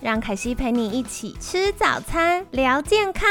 [0.00, 3.28] 让凯西陪你一起吃早餐，聊健康。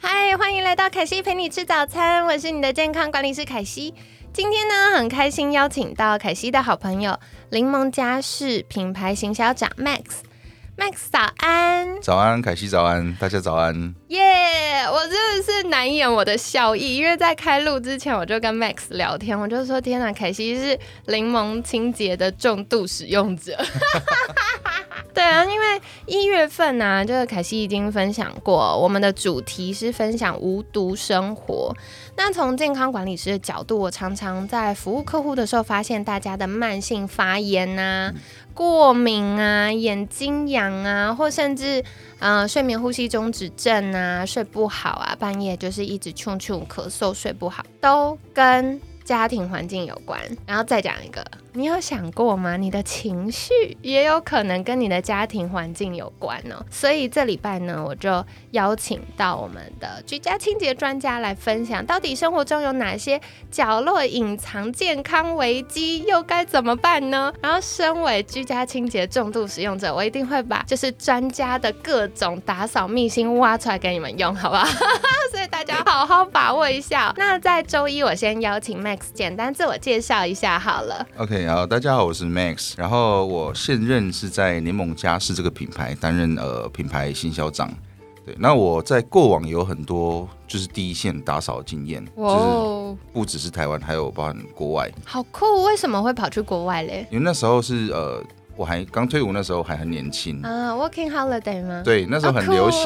[0.00, 3.92] 嗨，欢迎来到凯西陪你吃早餐，我是你的健康管理师凯西。
[4.32, 7.18] 今天呢，很开心邀请到凯西的好朋友
[7.50, 10.20] 柠檬家事品牌行销长 Max。
[10.76, 13.96] Max 早安，早安，凯西早安，大家早安。
[14.10, 14.22] 耶！
[14.90, 23.56] 我真的是难掩我的笑意，因为在开录之前，我就跟 Max 聊天，我就说：“天哪，凯西是柠檬清洁的重度使用者。”
[25.14, 31.74] 对啊，因为一月份呢，就是凯西已经分享过，我们的主题是分享无毒生活。
[32.16, 38.12] 那从健康管理师的角度，我常常在服务客户的时候，发现大家的慢性发炎呐。
[38.58, 41.84] 过敏啊，眼睛痒啊，或甚至
[42.18, 50.20] 呃睡眠呼吸中止症啊，睡不好啊，半夜就是一直冲冲咳嗽，睡不好，都跟家庭环境有关。
[50.44, 51.24] 然后再讲一个。
[51.54, 52.56] 你有想过吗？
[52.56, 56.64] 你的情绪也有可能跟你的家庭环境有关哦。
[56.70, 67.32] 所以这礼拜呢，我就邀请到我们的居家清洁专家来分享，到底生活中有哪些角落隐藏健康危机，又该怎么办呢？
[67.42, 74.66] 然后，身为居家清洁重度使用者，我一定会把就是专家的各种打扫秘辛挖出来给你们用，好不好？
[75.32, 77.12] 所以大家好好把握一下。
[77.16, 81.06] 那在周一，我先邀请 Max 简单自我介绍一下好了。
[81.16, 81.37] OK。
[81.46, 87.70] 好，大家好，我是 Max，然后我现任是在联盟家饰这个品牌担任呃品牌新销长。
[88.24, 94.90] 对，那我在过往有很多就是第一线打扫经验，就是不只是台湾，还有包含国外。
[95.04, 97.06] 好酷，为什么会跑去国外嘞？
[97.10, 98.22] 因为那时候是呃
[98.56, 101.82] 我还刚退伍，那时候还很年轻啊，Working Holiday 吗？
[101.84, 102.82] 对，那时候很流行。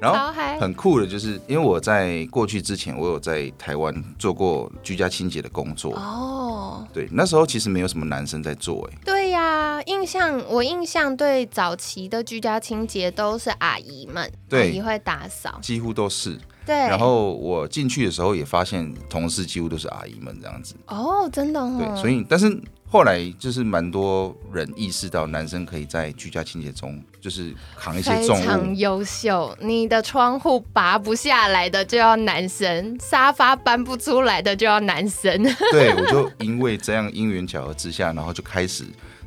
[0.00, 6.41] 然后很酷的，就是因为我在过去之前，我有在台湾做过居家清洁的工作哦。
[6.92, 8.98] 对，那时候其实没有什么男生在做，哎。
[9.04, 16.38] 对呀，印象我印象对早期的居家清洁都是阿姨们，阿姨会打扫，几乎都是。
[16.66, 16.76] 对。
[16.76, 20.74] 然后我进去的时候也发现，同事几乎都是阿姨们这样子。
[20.86, 21.60] 哦，真的。
[21.78, 22.60] 对，所以但是。
[22.92, 28.40] 后来就是蛮多人意识到，男生可以在居家清洁中就是扛一些重物。
[28.42, 35.42] 非常优秀，你的窗户拔不下来的就要男生，沙发搬不出来的就要男生。
[35.72, 38.84] 对，我就因为这样因缘巧合之下，然后就开始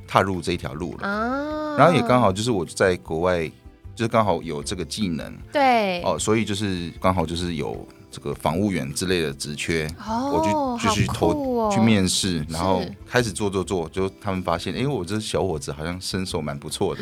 [0.07, 1.07] 踏入这一条路了。
[1.07, 3.47] 啊，然后也刚好就是我在国外，
[3.95, 5.35] 就是刚好有这个技能。
[5.51, 7.83] 对，哦，所以就是刚好就是有。
[8.15, 17.01] 这个房务员之类的职缺，我就就去投去面试，然后开始做做做，就他们发现，哎，我这小伙子好像身手蛮不错的，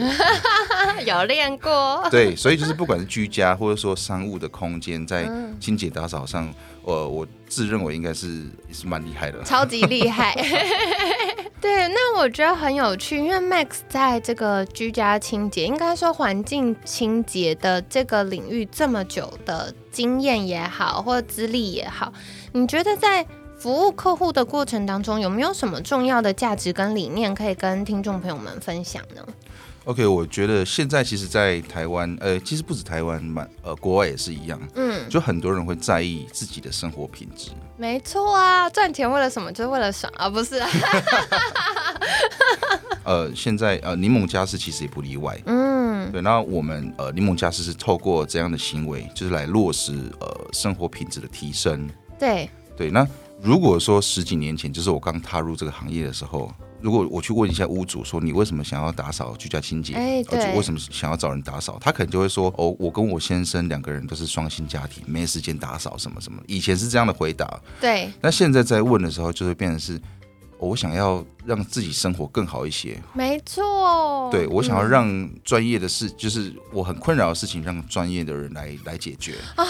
[1.06, 2.04] 有练过。
[2.10, 5.30] 对，所以就是不管是居家或者说商务的空间，在
[5.60, 6.52] 清洁打扫上，
[6.84, 8.28] 呃，我自认为应该是
[8.68, 10.36] 也是蛮厉害的，超级厉害。
[11.62, 22.12] 对，那我觉得很有趣，因为 Max 在这个居家清洁，应该说环境清洁的这个领域这么久的经验也好，或者资历也好，
[22.52, 23.26] 你觉得在
[23.58, 29.26] 服务客户的过程当中，有没有什么重要的价值跟理念可以跟听众朋友们分享呢
[29.86, 37.52] ？OK，我觉得现在其实，在台湾，呃，其实不止台湾，蛮呃，国外也是一样，嗯，就很多人会在意自己的生活品质。
[37.78, 39.52] 没错啊，赚钱为了什么？
[39.52, 40.62] 就是为了爽啊，不是？
[43.04, 46.22] 呃，现在呃，柠檬家事其实也不例外，嗯，对。
[46.22, 51.90] 那我们呃，柠檬家事是透过这样的行为，就是来落实呃生活品质的提升。
[52.18, 52.90] 对对。
[52.90, 53.06] 那
[53.42, 56.50] 如果说十几年前，就是我刚踏入这个行业的时候。
[56.84, 59.94] 如果我去问一下屋主，说你为什么想要打扫居家清洁？
[59.94, 61.78] 哎，对，为什么想要找人打扫？
[61.80, 66.44] 他可能就会说，哦，我跟我先生两个人都是双薪家庭，没时间打扫什么什么。
[66.46, 68.12] 以前是这样的回答，对。
[68.20, 69.98] 那现在在问的时候，就会变成是，
[70.60, 73.02] 我想要让自己生活更好一些。
[73.14, 79.66] 没错，对我想要让专业的事，就是我很困扰的事情，让专业的人来来解决啊。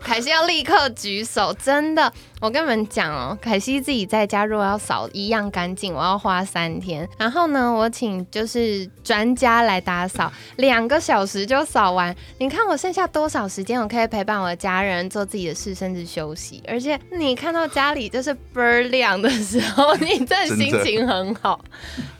[0.00, 2.10] 凯西要立刻举手，真的，
[2.40, 7.06] 我跟你们讲哦，凯西自己在家如果要扫一样干净，我要花三天。
[7.18, 12.14] 然后呢，我请就是专家来打扫，两个小时就扫完。
[12.38, 16.62] 你看我剩下多少时间，我可以陪伴我的家人做自己的事，甚至休息。
[16.66, 21.60] 而且你看到家里就是倍儿亮的时候，你真的心情很好。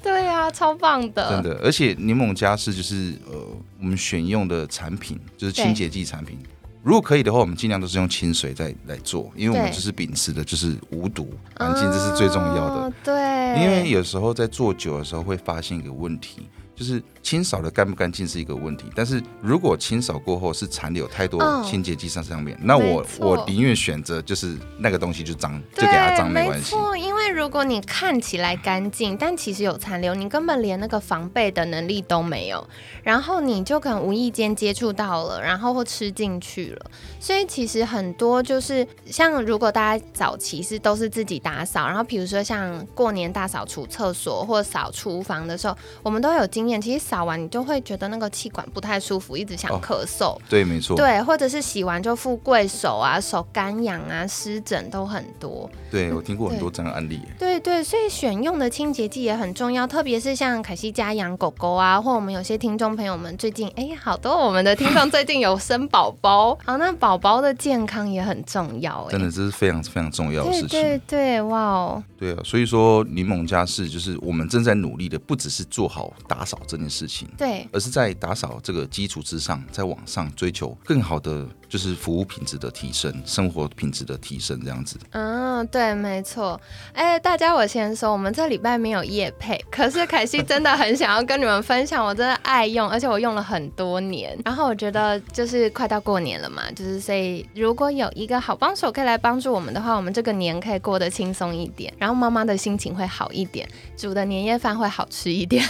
[0.02, 1.60] 对啊，超棒的，真的。
[1.64, 3.38] 而且柠檬家是就是呃，
[3.80, 6.38] 我们选用的产品就是清洁剂产品。
[6.82, 12.92] 如果可以的话，我们尽量都是用清水在来做，因为我们就是秉持的就是无毒、环境，这是最重要的。
[13.04, 13.14] 对，
[13.62, 16.48] 因为有时候在做酒的时候会发现一个问题。
[16.78, 26.76] 就是清扫的干不干净是一个问题，但是如果清扫过后是残留太多清洁剂在上面，那我我宁愿选择就是那个东西就脏，就给它脏没关系。
[26.76, 32.64] 没错，因为如果你看起来干净，但其实有残留，你根本连那个防备的能力都没有，
[33.02, 36.90] 然后你就可能无意间接触到了，然后或吃进去了。
[37.18, 46.67] 所以其实很多就是像如果大家早期是都是自己打扫，然后比如说像过年大扫除厕所或扫厨房的时候，我们都有经。
[46.80, 50.36] 其实扫完你就会觉得那个气管不太舒服，一直想咳嗽。
[50.48, 50.96] 对，没错。
[50.96, 55.70] 对，或者是洗完就富贵手啊，手干痒啊，湿疹都很多。
[55.90, 57.20] 对，我听过很多这样的案例。
[57.38, 69.06] 对对，所以选用的清洁剂也很重要，特别是像凯西家养狗狗啊，或我们有些听众朋友们最近，哎，好多我们的听众最近有生宝宝，好，那宝宝的健康也很重要。
[69.10, 70.68] 真的，这是非常非常重要的事情。
[70.68, 72.02] 对对，哇哦。
[72.18, 81.48] 对啊，所以说柠檬家事就是我们正在努力的，不只是做好打扫这件事情，对，而是在打扫这个基础之上，在往上追求更好的。
[81.68, 84.98] 就是服务品质的提升，生活品质的提升，这样子。
[85.10, 86.58] 嗯，对，没错。
[86.94, 94.34] 哎，大家，我先说，我们这礼拜没有夜配，可是凯西真的很想要跟你们分享，我真的爱用，而且我用了很多年。
[94.46, 105.62] 然后我觉得就是快到过年了嘛，就是所以如果有一个好帮手可以来帮助我们的话，我们这个年可以过得轻松一点，然后妈妈的心情会好一点，煮的年夜饭会好吃一点。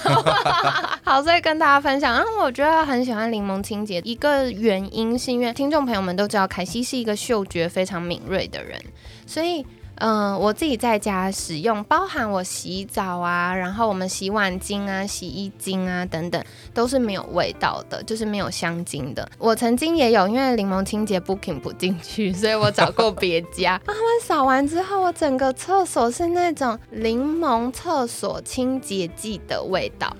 [1.03, 2.15] 好，所以跟大家分享。
[2.15, 5.88] 然后我觉得很喜欢柠檬清洁，一个原因是因为听众。
[5.89, 8.79] 朋友们都知道，凯西是一个嗅觉非常敏锐的人，
[9.25, 9.65] 所以，
[9.95, 16.45] 嗯，我自己在家使用，包含我洗澡啊，然后我们洗碗巾啊、洗衣巾啊等等，
[16.75, 19.27] 都是没有味道的，就是没有香精的。
[19.39, 23.81] 我曾经也有，因为柠檬清洁 booking 不进去，所以我找过别家。
[23.87, 30.15] 他们扫完之后，我整个厕所是那种柠檬厕所清洁剂的味道。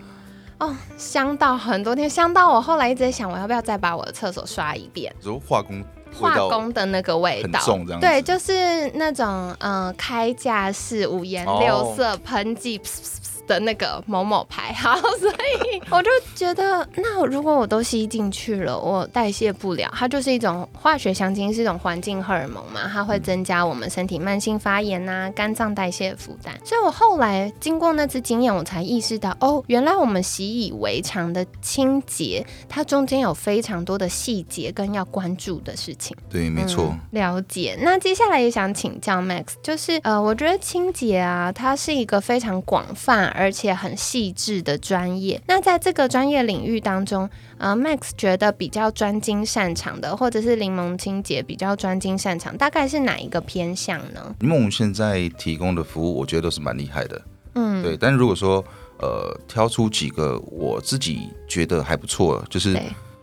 [0.59, 5.15] 哦，香到很多天，香到我后来一直在想，我要不要再把我的厕所刷一遍？
[5.23, 8.01] 如化工化工的那个味道，重这样。
[8.01, 12.81] 对，就是那种嗯，开架式五颜六色喷剂。
[13.49, 26.55] 的那个某某牌，好，所以我就觉得，那如果我都吸进去了，我代谢不了，它就是一种化学香精，是一种环境荷尔蒙嘛，它会增加我们身体慢性发炎呐、肝脏代谢负担。
[26.63, 36.15] 所以我后来经过那次经验，我才意识到，哦，原来我们习以为常的清洁，它中间有非常多的细节跟要关注的事情。
[36.29, 36.95] 对，没错。
[37.13, 37.79] 了解。
[37.81, 43.27] 那接下来也想请教 Max，就是呃，我觉得清洁啊，它是一个非常广泛。
[43.39, 45.41] 而且很细致的专业。
[45.47, 54.35] 那在这个专业领域当中，呃，Max 觉得比较专精擅长的，或者是柠檬清洁比较专精擅长，大概是哪一个偏向呢？
[54.41, 57.23] 柠檬现在提供的服务，我觉得都是蛮厉害的。
[57.55, 57.97] 嗯，对。
[57.97, 58.65] 但如果说
[59.01, 62.77] 呃，挑出几个我自己觉得还不错，就是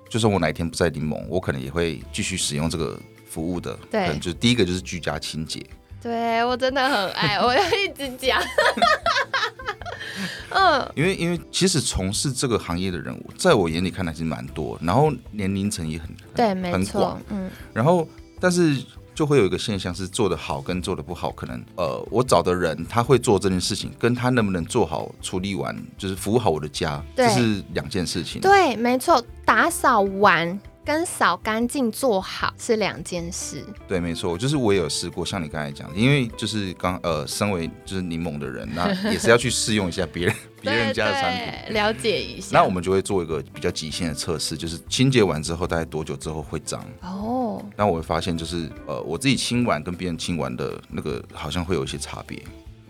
[0.09, 2.97] 就算我哪一天不在柠檬，我可能也会继续使用这个
[3.27, 3.77] 服务的。
[3.91, 5.61] 对，就第一个就是居家清洁。
[6.01, 8.39] 对我真的很爱，我要一直讲。
[10.49, 18.07] 嗯，因为因为其实从事这个行业的人物，在我眼里看来是蛮多，然后年龄层也很对，没错，嗯，然后
[18.39, 18.77] 但是
[19.13, 28.41] 就会有一个现象是做的好跟做的不好，可能呃，我找的人他会做这件事情，跟他能不能做好处理完，就是服务好我的家，这是两件事情。
[28.41, 30.59] 对，没错，打扫完。
[30.85, 33.65] 跟扫干净做好是两件事。
[33.87, 41.33] 对，没错，就是我也有试过，像你刚才讲，因为就是刚呃，身为就是柠檬的人，那 也是要去试用一下别人 别人家的产
[41.65, 42.49] 品，了解一下。
[42.53, 46.85] 那我们就会做一个比较极限的测试，就是清洁完之后大概多久之后会脏？
[47.01, 47.63] 哦。
[47.75, 52.39] 那我会发现，就是呃，我自己清完跟别人清完的那个好像会有一些差别。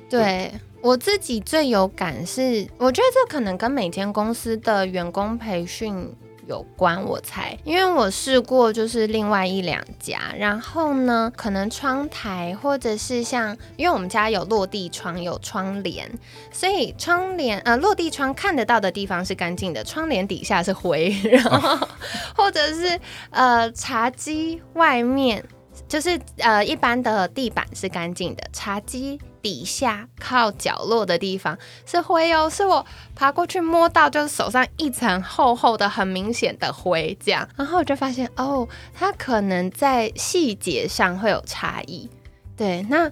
[0.09, 6.13] 对我自己最有感是，我觉得这可能跟每天公司的员工培训。
[6.47, 16.09] 有关我猜，因为我试过就是另外一两家，然后呢，可能窗台或者是像，因为我们家有落地窗有窗帘，
[16.51, 21.87] 所以窗帘呃落地窗看得到的地方是干净的，窗帘底下是灰， 然后
[22.35, 22.99] 或者是
[23.31, 25.43] 呃茶几外面。
[25.88, 42.10] 就是呃，一般的地板是干净的，茶几底下靠角落的地方是灰哦，是我爬过去摸到，就是手上一层厚厚的、很明显的灰这样，然后我就发现哦，它可能在细节上会有差异。
[42.58, 43.12] 对，那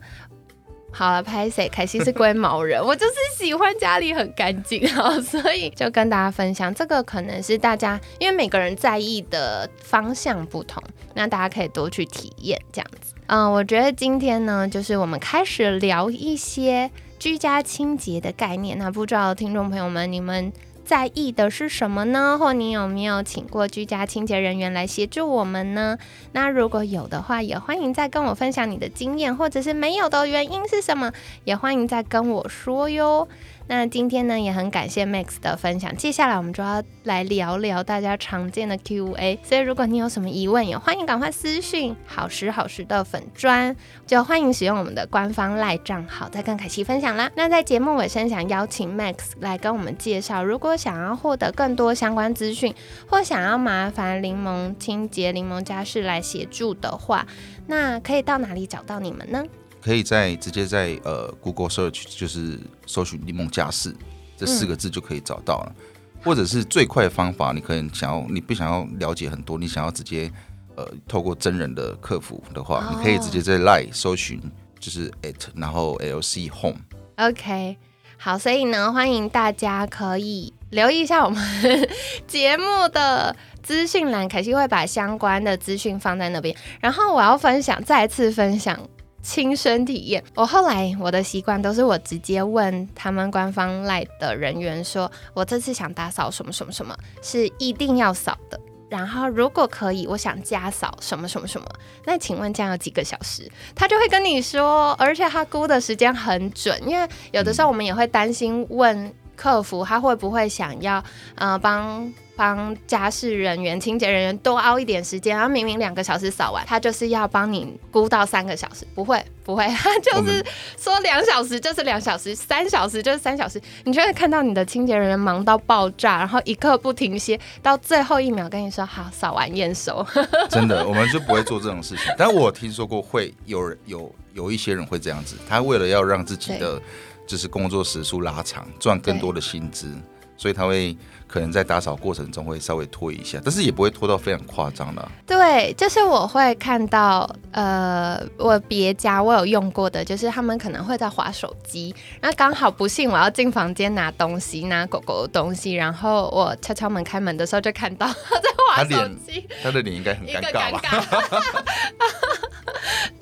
[0.94, 1.68] 好了，拍谁？
[1.68, 10.82] 凯西是龟毛人， 我就是喜欢家里很干净啊，所以就跟大家分享，这个可能是大家因为每个人在意的方向不同，
[11.16, 13.16] 那大家可以多去体验这样子。
[13.26, 18.78] 嗯，我觉得今天呢，就是我们开始聊一些居家清洁的概念。
[18.78, 20.54] 那不知道听众朋友们，你们
[20.94, 22.38] 在意的是什么呢？
[22.40, 25.98] 或你有没有请过居家清洁人员来协助我们呢？
[26.34, 31.12] 那如果有的话，也欢迎再跟我分享你的经验，或者是没有的原因是什么，
[31.46, 33.28] 也欢迎再跟我说哟。
[33.68, 35.96] 那今天呢，也很感谢 Max 的分享。
[35.96, 39.40] 接下来我们就要来聊聊大家常见的 Q&A。
[39.42, 43.74] 所以如果你有什么疑问，也欢迎赶快私讯好时好时的粉砖，
[44.06, 47.32] 就欢迎使用我们的官方赖账号，再跟凯西分享啦。
[47.36, 52.76] 那在节目尾声，想邀请 Max 来跟我们介绍，如果想要获得更多相关资讯，
[53.08, 57.26] 或想要麻烦柠檬清洁、柠檬家事来协助的话，
[57.68, 59.44] 那可以到哪里找到你们呢？
[59.84, 63.94] 可以在直接在呃 Google Search 就是搜寻“柠檬家事”
[64.38, 65.76] 这四个字就可以找到了，
[66.24, 70.32] 或者是最快的方法，你可能想要你不想要了解很多，你想要直接
[70.76, 74.42] 呃透过真人的客服的话，你可以直接在 Line 搜寻
[74.80, 76.80] 就是 at 然后 LC Home。
[77.18, 77.78] OK，
[78.18, 81.40] 好，所以呢，欢迎大家可以留意一下我们
[82.26, 86.56] 节目的资讯栏，凯西会把相关的资讯放在那边。
[86.80, 88.80] 然后我要分享，再次分享
[89.24, 90.24] 亲身体验。
[90.36, 98.60] 我后来我的习惯都是我直接问他们官方赖的人员说，我这次想打扫什么什么什么，是一定要扫的。
[98.90, 101.66] 然后如果可以，我想加扫什么什么什么，
[102.06, 103.50] 那请问这样有几个小时？
[103.74, 111.04] 他就会跟你说，而且他估的时间很准，因为有的时候我们也会担心问客服他会不会想要
[111.36, 120.44] 呃帮帮家事人员、清洁人员多熬一点时间，然后明明两个小时扫完，他就是要帮你估到三个小时，不会不会，他就是
[120.78, 130.06] 说两小时就是两小时，三小时就是三小时，你就会看到你的清洁人员忙到爆炸，然后一刻不停歇，到最后一秒跟你说好扫完验收。
[130.50, 132.06] 真的，我们就不会做这种事情。
[132.18, 136.82] 但我听说过会有人有有一些人会这样子，他为了要让自己的
[137.28, 139.94] 就是工作时数拉长，赚更多的薪资，
[140.38, 140.96] 所以他会
[141.28, 145.12] 可能在打扫过程中会稍微拖一下，但是也不会拖到非常夸张的。
[145.26, 160.82] 对，就是我会看到，呃，我别家我有用过的，就是他们可能会在划手机，然后刚好不幸我要进房间拿东西，拿狗狗的东西，然后我敲敲门开门的时候就看到 他在划手机，他的脸应该很尴尬吧？
[160.84, 161.04] 尬。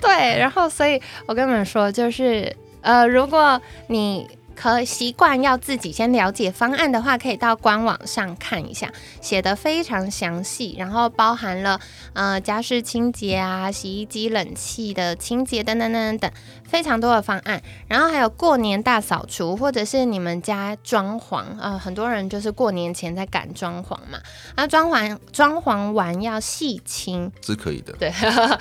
[0.00, 11.80] 对，然后所以我跟你们说，就是呃，如果你可习惯要自己先了解方案的话，可以到官网上看一下，写的非常详细，然后包含了
[12.12, 16.32] 呃家事清洁啊、洗衣机、冷气的清洁等等等等等，
[16.64, 17.62] 非常多的方案。
[17.88, 24.20] 然后还有过年大扫除，或者是你们家装潢，呃，很多人就是过年前在赶装潢嘛，
[24.56, 28.12] 那装潢装潢完要细清，是可以的，对。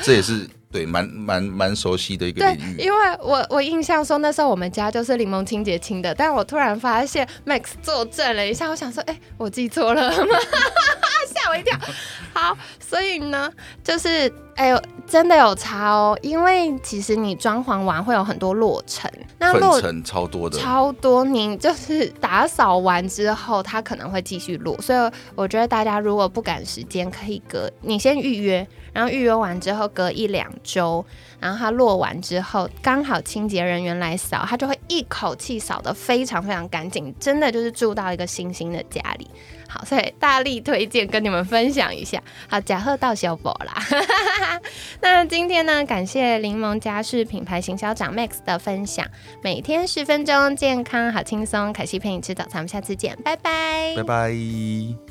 [0.03, 2.77] 这也是对蛮蛮蛮熟悉的一个对领，域。
[2.77, 10.35] 因为我我印象说那时候我们家就是柠檬清洁清的，但我突然发现 Max 作证了一下，我想说，哎、我记错了吗？
[11.33, 11.77] 吓我一跳。
[12.33, 13.51] 好，所以呢，
[13.83, 31.05] 就是哎呦，真的有差哦，因为其实你装潢完会有很多落尘，那落粉尘超多的，超多，你就是打扫完之后，它可能会继续落，所以我觉得大家如果不赶时间，可以隔你先预约，然后预约完之后隔一两周，
[31.39, 39.27] 然后它落完之后，刚好清洁人员来扫，它就会一口气扫得非常非常干净，真的就是住到一个新兴的家里。
[39.69, 42.21] 好，所以大力推荐跟你们分享一下。
[42.49, 43.81] 好，假贺到小宝啦。
[44.99, 49.07] 那今天呢，感谢柠檬家饰品牌行销长 Max 的分享。
[49.41, 51.71] 每天十分钟，健康好轻松。
[51.71, 53.93] 凯西陪你吃早餐，我们下次见，拜拜。
[53.95, 55.10] 拜拜。